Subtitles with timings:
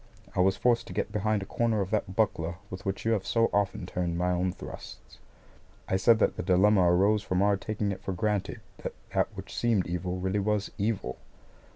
[0.35, 3.23] I was forced to get behind a corner of that buckler with which you have
[3.27, 5.19] so often turned my own thrusts.
[5.87, 9.55] I said that the dilemma arose from our taking it for granted that that which
[9.55, 11.19] seemed evil really was EVIL.